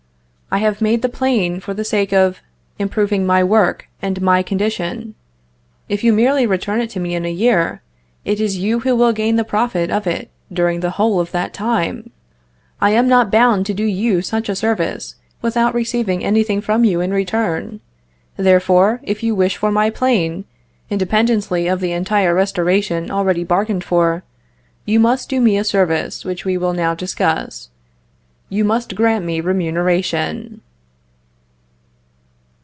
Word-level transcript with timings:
I 0.53 0.57
have 0.57 0.81
made 0.81 1.01
the 1.01 1.07
plane 1.07 1.61
for 1.61 1.73
the 1.73 1.85
sake 1.85 2.11
of 2.11 2.41
improving 2.77 3.25
my 3.25 3.41
work 3.41 3.87
and 4.01 4.21
my 4.21 4.43
condition; 4.43 5.15
if 5.87 6.03
you 6.03 6.11
merely 6.11 6.45
return 6.45 6.81
it 6.81 6.89
to 6.89 6.99
me 6.99 7.15
in 7.15 7.23
a 7.23 7.31
year, 7.31 7.81
it 8.25 8.41
is 8.41 8.57
you 8.57 8.81
who 8.81 8.93
will 8.97 9.13
gain 9.13 9.37
the 9.37 9.45
profit 9.45 9.89
of 9.89 10.05
it 10.05 10.29
during 10.51 10.81
the 10.81 10.89
whole 10.89 11.21
of 11.21 11.31
that 11.31 11.53
time. 11.53 12.09
I 12.81 12.89
am 12.89 13.07
not 13.07 13.31
bound 13.31 13.65
to 13.67 13.73
do 13.73 13.85
you 13.85 14.21
such 14.21 14.49
a 14.49 14.55
service 14.57 15.15
without 15.41 15.73
receiving 15.73 16.21
anything 16.21 16.59
from 16.59 16.83
you 16.83 16.99
in 16.99 17.13
return; 17.13 17.79
therefore, 18.35 18.99
if 19.03 19.23
you 19.23 19.33
wish 19.33 19.55
for 19.55 19.71
my 19.71 19.89
plane, 19.89 20.43
independently 20.89 21.67
of 21.69 21.79
the 21.79 21.93
entire 21.93 22.35
restoration 22.35 23.09
already 23.09 23.45
bargained 23.45 23.85
for, 23.85 24.23
you 24.83 24.99
must 24.99 25.29
do 25.29 25.39
me 25.39 25.55
a 25.57 25.63
service 25.63 26.25
which 26.25 26.43
we 26.43 26.57
will 26.57 26.73
now 26.73 26.93
discuss; 26.93 27.69
you 28.53 28.65
must 28.65 28.95
grant 28.95 29.23
me 29.23 29.39
remuneration. 29.39 30.59